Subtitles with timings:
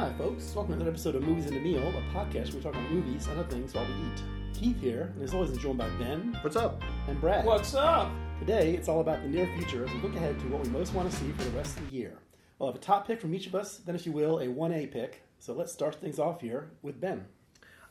[0.00, 0.54] Hi, folks.
[0.54, 2.90] Welcome to another episode of Movies and a Meal, a podcast where we talk about
[2.90, 4.22] movies and other things while we eat.
[4.54, 6.80] Keith here, and as always, is joined by Ben What's up?
[7.06, 7.44] and Brad.
[7.44, 8.10] What's up?
[8.38, 10.94] Today, it's all about the near future as we look ahead to what we most
[10.94, 12.16] want to see for the rest of the year.
[12.58, 14.90] We'll have a top pick from each of us, then, if you will, a 1A
[14.90, 15.20] pick.
[15.38, 17.26] So let's start things off here with Ben.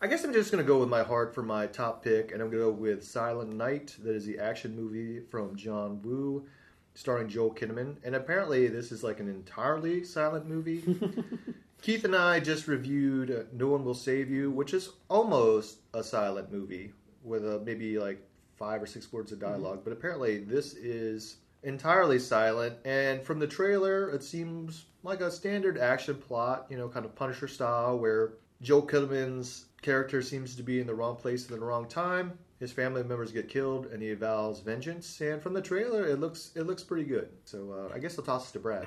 [0.01, 2.41] I guess I'm just going to go with my heart for my top pick, and
[2.41, 3.95] I'm going to go with Silent Night.
[4.01, 6.47] That is the action movie from John Woo,
[6.95, 7.97] starring Joel Kinnaman.
[8.03, 10.83] And apparently, this is like an entirely silent movie.
[11.81, 16.51] Keith and I just reviewed No One Will Save You, which is almost a silent
[16.51, 16.91] movie
[17.23, 18.21] with uh, maybe like
[18.57, 22.75] five or six words of dialog But apparently, this is entirely silent.
[22.83, 27.15] And from the trailer, it seems like a standard action plot, you know, kind of
[27.15, 31.65] Punisher style, where Joe Kinnaman's character seems to be in the wrong place at the
[31.65, 32.37] wrong time.
[32.59, 35.21] His family members get killed, and he vows vengeance.
[35.21, 37.29] And from the trailer, it looks it looks pretty good.
[37.45, 38.85] So uh, I guess I'll toss it to Brad.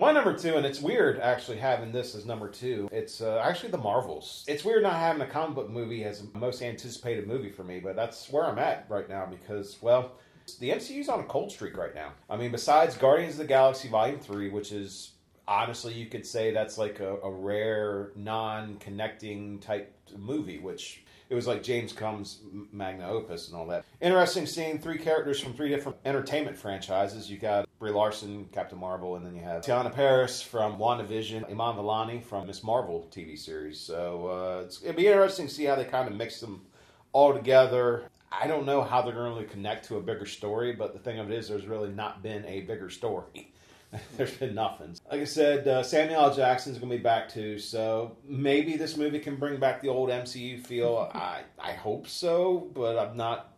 [0.00, 2.88] My number two, and it's weird actually having this as number two.
[2.90, 4.46] It's uh, actually the Marvels.
[4.48, 7.80] It's weird not having a comic book movie as the most anticipated movie for me,
[7.80, 10.12] but that's where I'm at right now because, well,
[10.58, 12.12] the MCU's on a cold streak right now.
[12.30, 15.12] I mean, besides Guardians of the Galaxy Volume 3, which is
[15.46, 21.34] honestly, you could say that's like a, a rare, non connecting type movie, which it
[21.34, 22.40] was like James Combs'
[22.72, 23.84] magna opus and all that.
[24.00, 27.30] Interesting seeing three characters from three different entertainment franchises.
[27.30, 31.76] You got Brie Larson, Captain Marvel, and then you have Teyonah Parris from WandaVision, Iman
[31.76, 33.80] Vellani from Miss Marvel TV series.
[33.80, 36.66] So uh, it's, it'd be interesting to see how they kind of mix them
[37.12, 38.04] all together.
[38.30, 40.98] I don't know how they're going to really connect to a bigger story, but the
[40.98, 43.50] thing of it is, there's really not been a bigger story.
[44.16, 44.94] There's been nothing.
[45.10, 46.32] Like I said, uh, Samuel L.
[46.32, 50.10] Jackson's going to be back too, so maybe this movie can bring back the old
[50.10, 51.10] MCU feel.
[51.14, 53.52] I I hope so, but I'm not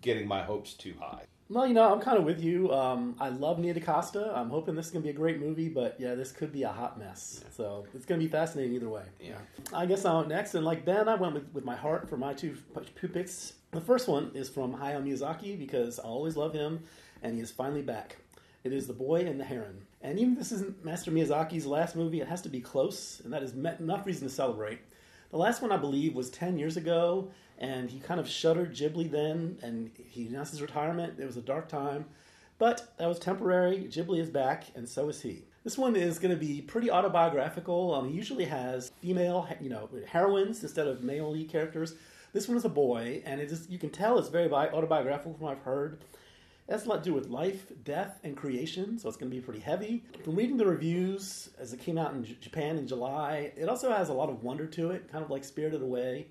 [0.00, 1.24] getting my hopes too high.
[1.48, 2.72] Well, you know, I'm kind of with you.
[2.72, 4.32] Um, I love Nia DaCosta.
[4.34, 6.62] I'm hoping this is going to be a great movie, but yeah, this could be
[6.62, 7.44] a hot mess.
[7.54, 9.02] So it's going to be fascinating either way.
[9.20, 9.38] Yeah.
[9.72, 12.16] I guess I'm up next, and like Ben, I went with, with my heart for
[12.16, 12.56] my two,
[12.98, 13.54] two picks.
[13.72, 16.84] The first one is from Hayao Miyazaki because I always love him,
[17.22, 18.16] and he is finally back.
[18.64, 19.82] It is The Boy and the Heron.
[20.00, 23.32] And even if this isn't Master Miyazaki's last movie, it has to be close, and
[23.32, 24.80] that is enough reason to celebrate.
[25.32, 29.10] The last one, I believe, was 10 years ago, and he kind of shuttered Ghibli
[29.10, 31.18] then, and he announced his retirement.
[31.18, 32.04] It was a dark time,
[32.58, 33.88] but that was temporary.
[33.90, 35.44] Ghibli is back, and so is he.
[35.64, 37.94] This one is going to be pretty autobiographical.
[37.94, 41.94] Um, he usually has female, you know, heroines instead of male lead characters.
[42.34, 45.32] This one is a boy, and it is, you can tell it's very bi- autobiographical
[45.32, 46.04] from what I've heard.
[46.68, 49.36] It has a lot to do with life, death, and creation, so it's going to
[49.36, 50.04] be pretty heavy.
[50.24, 53.90] From reading the reviews as it came out in J- Japan in July, it also
[53.90, 56.28] has a lot of wonder to it, kind of like Spirited Away,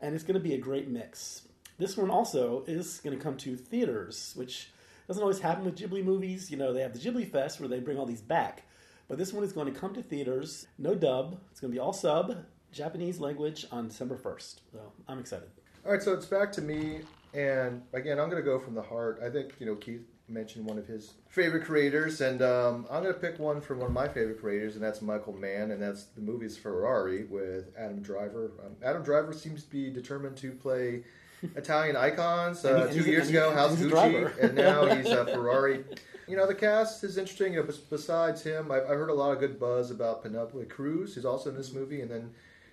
[0.00, 1.42] and it's going to be a great mix.
[1.78, 4.70] This one also is going to come to theaters, which
[5.08, 6.50] doesn't always happen with Ghibli movies.
[6.50, 8.64] You know, they have the Ghibli Fest where they bring all these back,
[9.08, 11.40] but this one is going to come to theaters, no dub.
[11.50, 14.60] It's going to be all sub, Japanese language on December 1st.
[14.72, 15.48] So I'm excited.
[15.84, 17.00] All right, so it's back to me,
[17.34, 19.20] and again, I'm going to go from the heart.
[19.24, 23.14] I think you know Keith mentioned one of his favorite creators, and um, I'm going
[23.14, 26.04] to pick one from one of my favorite creators, and that's Michael Mann, and that's
[26.04, 28.52] the movie's Ferrari with Adam Driver.
[28.64, 31.02] Um, Adam Driver seems to be determined to play
[31.56, 32.64] Italian icons.
[32.64, 35.84] And he- Uh, and two years he- ago, House Gucci, and now he's a Ferrari.
[36.28, 37.54] You know, the cast is interesting.
[37.54, 41.16] You know, besides him, I've, I've heard a lot of good buzz about Penelope Cruz,
[41.16, 42.30] who's also in this movie, and then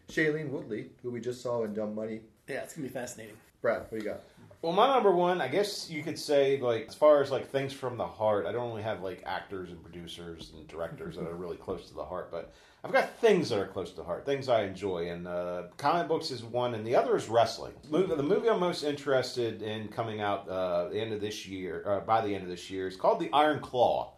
[0.09, 2.21] Shailene Woodley, who we just saw in Dumb Money.
[2.47, 3.35] Yeah, it's going to be fascinating.
[3.63, 4.19] Brad, what do you got?
[4.63, 7.73] Well, my number one, I guess you could say, like, as far as like things
[7.73, 11.35] from the heart, I don't really have like actors and producers and directors that are
[11.35, 12.51] really close to the heart, but
[12.83, 16.07] I've got things that are close to the heart, things I enjoy, and uh, comic
[16.07, 17.73] books is one, and the other is wrestling.
[17.91, 21.99] The movie I'm most interested in coming out uh, the end of this year, uh,
[21.99, 24.13] by the end of this year, is called The Iron Claw.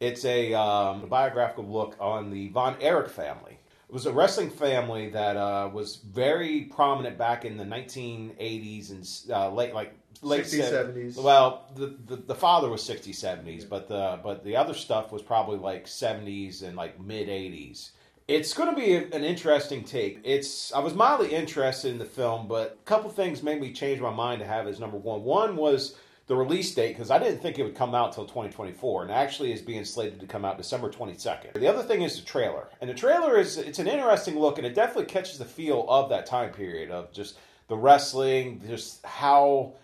[0.00, 3.58] It's a, um, biographical look on the Von Erich family.
[3.88, 9.32] It was a wrestling family that uh, was very prominent back in the 1980s and
[9.34, 11.16] uh, late, like late 60s, 70s.
[11.16, 15.22] Well, the, the the father was 60s, 70s, but the but the other stuff was
[15.22, 17.90] probably like 70s and like mid 80s.
[18.26, 20.20] It's going to be an interesting take.
[20.24, 24.00] It's I was mildly interested in the film, but a couple things made me change
[24.00, 25.22] my mind to have it as number one.
[25.24, 29.02] One was the release date because I didn't think it would come out till 2024,
[29.02, 31.54] and actually is being slated to come out December 22nd.
[31.54, 34.66] The other thing is the trailer, and the trailer is it's an interesting look, and
[34.66, 37.38] it definitely catches the feel of that time period of just
[37.68, 39.74] the wrestling, just how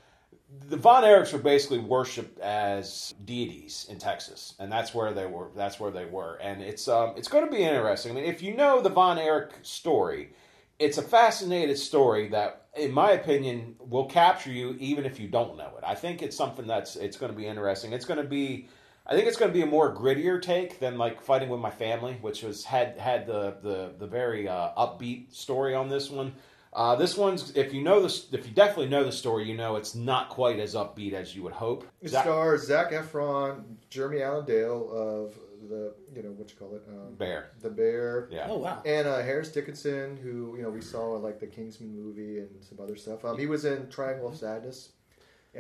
[0.69, 5.49] the Von Erichs were basically worshipped as deities in Texas, and that's where they were.
[5.55, 8.13] That's where they were, and it's um, it's going to be interesting.
[8.13, 10.31] I mean, if you know the Von Erich story,
[10.81, 15.57] it's a fascinating story that, in my opinion, will capture you even if you don't
[15.57, 15.85] know it.
[15.85, 17.93] I think it's something that's it's going to be interesting.
[17.93, 18.69] It's going to be
[19.07, 21.71] I think it's going to be a more grittier take than like fighting with my
[21.71, 26.33] family, which was had had the the the very uh, upbeat story on this one.
[26.73, 29.77] Uh, this one's if you know this, if you definitely know the story, you know
[29.77, 31.87] it's not quite as upbeat as you would hope.
[32.01, 35.35] It Zach- stars Zac Efron, Jeremy Allen Dale of
[35.71, 38.83] the you know what you call it, um, Bear, the Bear, yeah, Oh wow.
[38.85, 42.49] and uh, Harris Dickinson, who you know we saw in like the Kingsman movie and
[42.63, 43.25] some other stuff.
[43.25, 44.91] Um, he was in Triangle of Sadness.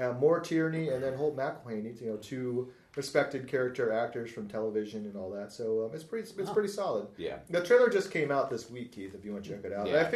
[0.00, 5.04] Uh, Maura Tierney and then Holt McCallany, you know, two respected character actors from television
[5.04, 5.50] and all that.
[5.50, 6.54] So um, it's pretty, it's Wow.
[6.54, 7.08] pretty solid.
[7.16, 7.38] yeah.
[7.48, 9.16] The trailer just came out this week, Keith.
[9.16, 10.08] If you want to check it out, and I Yeah.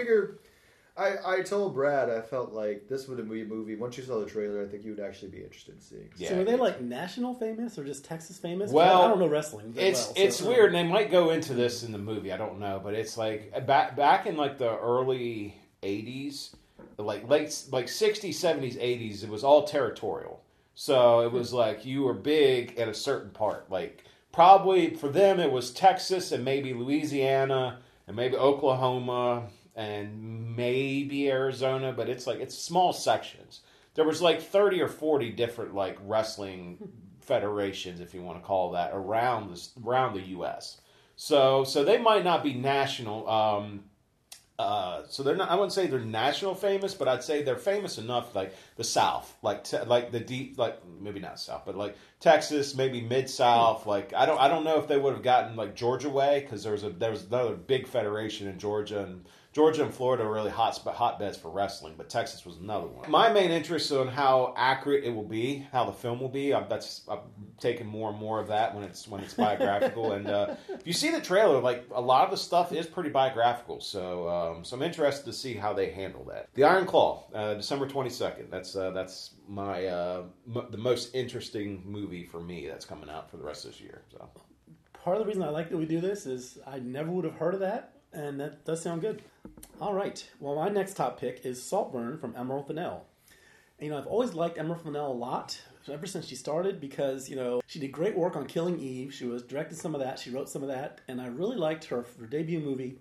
[0.97, 3.77] Figured, I, I told Brad I felt like this would be a movie.
[3.77, 6.11] Once you saw the trailer, I think you would actually be interested in seeing.
[6.17, 6.31] Yeah.
[6.31, 8.71] so are they like national famous or just Texas famous?
[8.71, 9.73] Well, I don't know wrestling.
[9.73, 12.33] that It's well, so- it's weird, and they might go into this in the movie.
[12.33, 16.55] I don't know, but it's like uh, back back in like the early '80s,
[16.99, 19.25] like late like '60s, '70s, '80s.
[19.25, 20.43] It was all territorial,
[20.75, 23.71] so it was like you were big at a certain part.
[23.71, 29.45] Like probably for them, it was Texas and maybe Louisiana and maybe Oklahoma
[29.77, 33.61] and maybe Arizona, but it's like it's small sections.
[33.95, 36.89] There was like 30 or 40 different like wrestling
[37.21, 40.81] federations, if you want to call that, around this around the U.S.
[41.17, 43.29] So so they might not be national.
[43.29, 43.85] Um,
[44.57, 45.51] uh, so they're not.
[45.51, 49.37] I wouldn't say they're national famous, but I'd say they're famous enough, like the South,
[49.43, 53.85] like te- like the deep, like maybe not South, but like Texas, maybe mid South.
[53.85, 56.63] Like I don't I don't know if they would have gotten like Georgia way because
[56.63, 59.27] there was a there was another big federation in Georgia and.
[59.55, 63.09] Georgia and Florida are really hot hotbeds for wrestling, but Texas was another one.
[63.09, 66.53] My main interest on how accurate it will be, how the film will be.
[66.53, 67.21] I'm, that's I'm
[67.61, 70.13] taking more and more of that when it's when it's biographical.
[70.13, 73.11] and uh, if you see the trailer, like a lot of the stuff is pretty
[73.11, 73.81] biographical.
[73.81, 76.49] So um, so I'm interested to see how they handle that.
[76.55, 78.51] The Iron Claw, uh, December 22nd.
[78.51, 80.23] That's uh, that's my uh,
[80.53, 83.81] m- the most interesting movie for me that's coming out for the rest of this
[83.81, 84.03] year.
[84.11, 84.29] So
[85.05, 87.35] part of the reason I like that we do this is I never would have
[87.35, 89.23] heard of that, and that does sound good.
[89.81, 90.25] All right.
[90.41, 93.07] Well, my next top pick is Saltburn from Emerald Fennell.
[93.79, 95.61] And, you know, I've always liked Emerald Fennell a lot
[95.93, 99.13] ever since she started because you know she did great work on Killing Eve.
[99.13, 100.19] She was directed some of that.
[100.19, 102.99] She wrote some of that, and I really liked her her debut movie,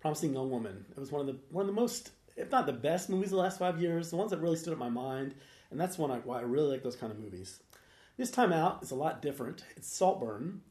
[0.00, 0.84] Promising Young Woman.
[0.90, 3.36] It was one of the one of the most, if not the best movies the
[3.36, 4.10] last five years.
[4.10, 5.34] The ones that really stood in my mind,
[5.70, 7.60] and that's one I, why I really like those kind of movies.
[8.16, 9.62] This time out is a lot different.
[9.76, 10.62] It's Saltburn,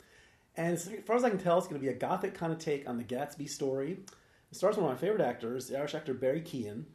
[0.57, 2.59] and as far as I can tell, it's going to be a gothic kind of
[2.59, 3.99] take on the Gatsby story.
[4.51, 6.85] It stars one of my favorite actors, the Irish actor Barry Keoghan.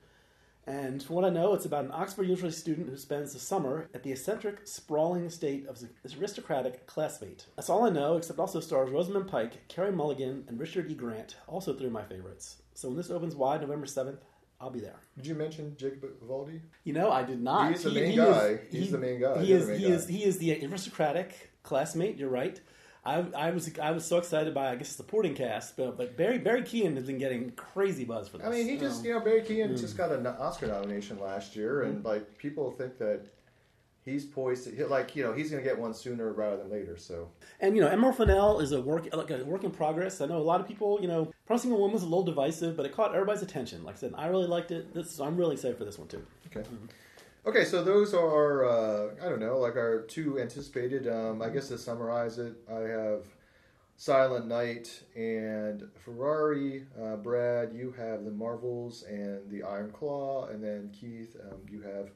[0.67, 3.89] And from what I know, it's about an Oxford University student who spends the summer
[3.95, 7.47] at the eccentric, sprawling estate of his aristocratic classmate.
[7.57, 10.95] That's all I know, except also stars Rosamund Pike, Carey Mulligan, and Richard E.
[10.95, 12.63] Grant, also three of my favorites.
[12.75, 14.19] So when this opens wide November 7th,
[14.61, 15.01] I'll be there.
[15.17, 16.61] Did you mention Jacob Elordi?
[16.85, 17.73] You know, I did not.
[17.73, 18.61] He's the main is- guy.
[18.71, 19.43] He's the main guy.
[19.43, 19.67] He is.
[19.67, 19.95] the main He guy.
[19.95, 20.07] is.
[20.09, 22.19] He is the aristocratic classmate.
[22.19, 22.61] You're right.
[23.05, 26.17] I, I was I was so excited by I guess the supporting cast, but but
[26.17, 28.47] Barry Barry Keoghan has been getting crazy buzz for this.
[28.47, 31.57] I mean, he just Um, you know Barry Keoghan just got an Oscar nomination last
[31.57, 31.91] year, Mm-hmm.
[31.97, 33.21] and like people think that
[34.05, 36.71] he's poised to hit like you know he's going to get one sooner rather than
[36.71, 36.97] later.
[36.99, 37.29] So
[37.61, 40.21] And you know, Emerald Fennell is a work like a work in progress.
[40.21, 42.77] I know a lot of people, you know, Promising a Woman was a little divisive,
[42.77, 43.83] but it caught everybody's attention.
[43.83, 44.93] Like I said, I really liked it.
[44.95, 46.25] This, I'm really excited for this one too.
[46.55, 46.69] okay,
[47.47, 47.65] okay.
[47.65, 51.09] So those are uh, I don't know like our two anticipated.
[51.09, 53.25] Um, I guess to summarize it, I have
[54.01, 56.87] Silent Night and Ferrari.
[56.99, 61.83] Uh, Brad, you have the Marvels and the Iron Claw, and then Keith, um, you
[61.83, 62.09] have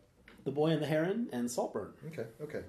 [0.44, 1.92] The Boy and the Heron and Saltburn.
[2.06, 2.62] Okay, okay.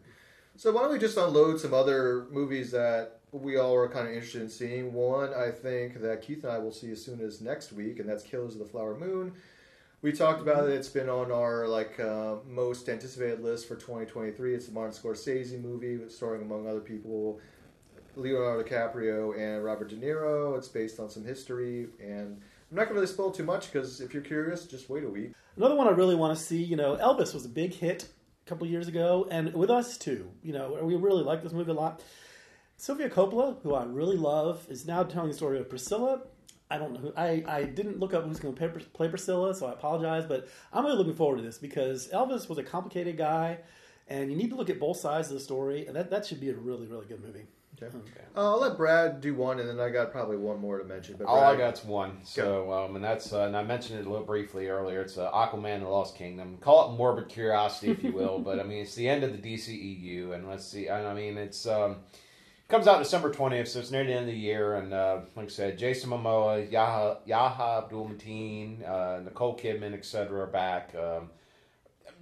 [0.58, 4.14] So why don't we just unload some other movies that we all are kind of
[4.14, 4.92] interested in seeing?
[4.92, 8.10] One, I think that Keith and I will see as soon as next week, and
[8.10, 9.32] that's Killers of the Flower Moon.
[10.06, 10.74] We talked about it.
[10.74, 14.54] It's been on our like uh, most anticipated list for 2023.
[14.54, 17.40] It's a Martin Scorsese movie, starring among other people
[18.16, 20.56] Leonardo DiCaprio and Robert De Niro.
[20.60, 24.00] It's based on some history, and I'm not going to really spoil too much because
[24.00, 25.32] if you're curious, just wait a week.
[25.58, 28.08] Another one I really want to see, you know, Elvis was a big hit
[28.46, 30.30] a couple years ago, and with us too.
[30.44, 32.04] You know, we really like this movie a lot.
[32.78, 36.22] Sofia Coppola, who I really love, is now telling the story of Priscilla.
[36.70, 37.00] I don't know.
[37.00, 40.26] Who, I, I didn't look up who's going to play Priscilla, so I apologize.
[40.26, 43.60] But I'm really looking forward to this because Elvis was a complicated guy,
[44.08, 46.40] and you need to look at both sides of the story, and that, that should
[46.40, 47.46] be a really, really good movie.
[47.84, 47.94] Okay.
[48.36, 51.16] Uh, I'll let Brad do one, and then I got probably one more to mention.
[51.18, 52.20] But All I Brad- got's one.
[52.24, 55.02] So, um, and that's, uh, and I mentioned it a little briefly earlier.
[55.02, 56.58] It's uh, Aquaman: The Lost Kingdom.
[56.62, 59.56] Call it morbid curiosity, if you will, but I mean, it's the end of the
[59.56, 60.88] DCEU, and let's see.
[60.88, 61.98] And I mean, it's um,
[62.68, 64.76] comes out December twentieth, so it's near the end of the year.
[64.76, 70.42] And uh, like I said, Jason Momoa, Yahya, Yahya Abdul Mateen, uh, Nicole Kidman, etc.
[70.42, 70.94] are back.
[70.96, 71.30] Um,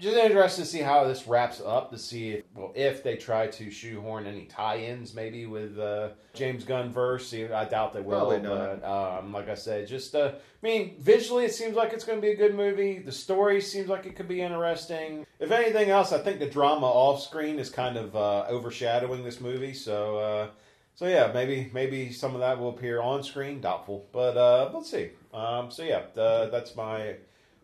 [0.04, 1.90] just interested to see how this wraps up.
[1.92, 6.64] To see if, well, if they try to shoehorn any tie-ins, maybe with uh, James
[6.64, 7.34] Gunn verse.
[7.34, 8.20] I doubt they will.
[8.20, 8.82] Probably not.
[8.82, 12.20] But um, like I said, just uh, I mean, visually, it seems like it's going
[12.20, 13.00] to be a good movie.
[13.00, 15.26] The story seems like it could be interesting.
[15.40, 19.40] If anything else, I think the drama off screen is kind of uh, overshadowing this
[19.40, 19.74] movie.
[19.74, 20.18] So.
[20.18, 20.48] Uh,
[20.96, 23.60] so yeah, maybe maybe some of that will appear on screen.
[23.60, 25.10] Doubtful, but uh, let's see.
[25.34, 27.16] Um, so yeah, uh, that's my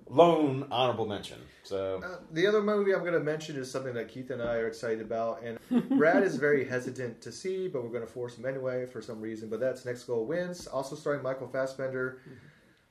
[0.09, 1.37] lone honorable mention.
[1.63, 4.55] So Uh, the other movie I'm going to mention is something that Keith and I
[4.57, 5.59] are excited about, and
[5.97, 9.21] Brad is very hesitant to see, but we're going to force him anyway for some
[9.21, 9.49] reason.
[9.49, 12.19] But that's Next Goal Wins, also starring Michael Fassbender,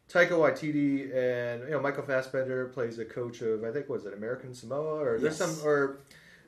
[0.08, 4.14] Taika Waititi, and you know Michael Fassbender plays a coach of I think was it
[4.14, 5.56] American Samoa or there's Yes.
[5.56, 5.98] some or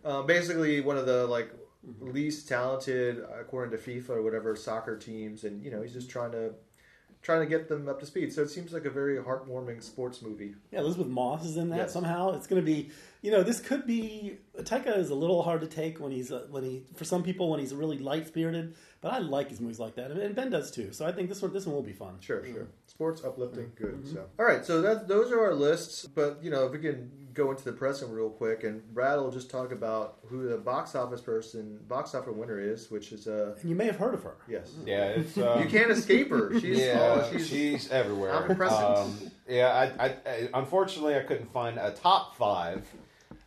[0.05, 1.51] uh, basically one of the like
[2.01, 6.31] least talented according to FIFA or whatever soccer teams, and you know he's just trying
[6.33, 6.53] to.
[7.23, 10.23] Trying to get them up to speed, so it seems like a very heartwarming sports
[10.23, 10.55] movie.
[10.71, 11.93] Yeah, Elisabeth Moss is in that Yes.
[11.93, 12.33] somehow.
[12.33, 12.89] It's going to be,
[13.21, 14.39] you know, this could be.
[14.61, 17.51] Taika is a little hard to take when he's uh, when he for some people
[17.51, 20.71] when he's really light spirited, but I like his movies like that, and Ben does
[20.71, 20.93] too.
[20.93, 22.17] So I think this one this one will be fun.
[22.21, 22.69] Sure, sure.
[23.01, 24.07] Sports uplifting, good.
[24.07, 24.63] So, all right.
[24.63, 26.07] So that those are our lists.
[26.15, 29.31] But you know, if we can go into the present real quick, and Brad will
[29.31, 33.55] just talk about who the box office person, box office winner is, which is uh
[33.59, 34.37] And you may have heard of her.
[34.47, 34.75] yes.
[34.85, 36.61] yeah, it's uh, You can't escape her.
[36.61, 38.35] She's yeah, oh, she's, she's, everywhere.
[38.35, 38.99] omnipresent.
[38.99, 42.87] Um, yeah, I, I, I, unfortunately, I couldn't find a top five.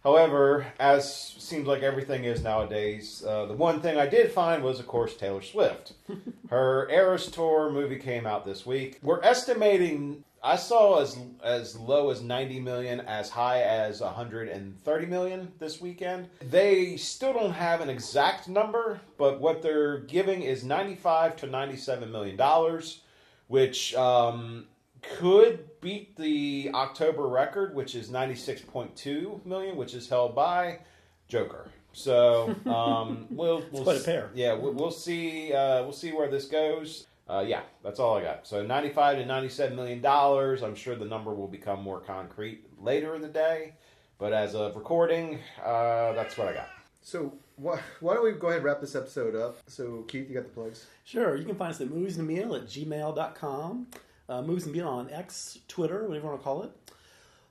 [0.03, 4.79] However, as seems like everything is nowadays, uh, the one thing I did find was,
[4.79, 5.93] of course, Taylor Swift.
[6.49, 8.99] Her Eras Tour movie came out this week.
[9.01, 10.25] We're estimating.
[10.43, 16.27] I saw as as low as 90 million, as high as 130 million this weekend.
[16.41, 22.11] They still don't have an exact number, but what they're giving is 95 to 97
[22.11, 22.99] million dollars,
[23.47, 24.65] which um,
[25.03, 30.79] could beat the October record, which is 96.2 million, which is held by
[31.27, 31.69] Joker.
[31.91, 34.31] So um, we'll, we'll quite a pair.
[34.33, 35.53] Yeah, we'll, we'll see.
[35.53, 37.07] Uh, we'll see where this goes.
[37.29, 38.45] Uh, yeah, that's all I got.
[38.47, 40.61] So 95 to 97 million dollars.
[40.63, 43.73] I'm sure the number will become more concrete later in the day,
[44.19, 46.67] but as of recording, uh, that's what I got.
[47.01, 49.57] so why, why don't we go ahead and wrap this episode up?
[49.67, 50.87] So Keith, you got the plugs.
[51.05, 53.87] Sure, you can find us at movies and meal at gmail.com,
[54.29, 56.71] uh, movies and meal on X, Twitter, whatever you want to call it.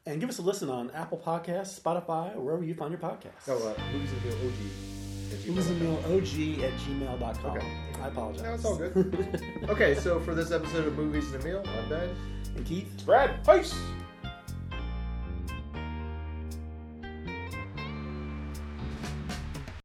[0.05, 3.49] And give us a listen on Apple Podcasts, Spotify, or wherever you find your podcasts.
[3.49, 5.33] Oh, uh, movies and Meal OG.
[5.33, 7.57] at Movies and meal OG at gmail.com.
[7.57, 7.67] Okay.
[8.02, 8.43] I apologize.
[8.43, 9.43] No, it's all good.
[9.69, 12.11] okay, so for this episode of Movies and a Meal, I'm Ben.
[12.57, 13.02] and Keith?
[13.07, 13.75] Brad, peace.